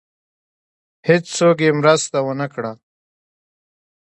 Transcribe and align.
هېڅوک 1.07 1.57
یې 1.65 1.71
مرسته 1.79 2.17
ونه 2.25 2.47
کړه. 2.53 2.71